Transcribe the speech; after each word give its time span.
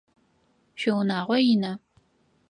Шъуиунагъо 0.79 1.37
ина? 1.53 1.71